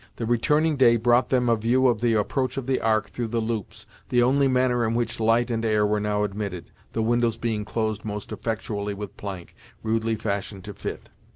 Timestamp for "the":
0.15-0.25, 2.01-2.15, 2.65-2.81, 3.27-3.39, 4.09-4.23, 6.93-7.03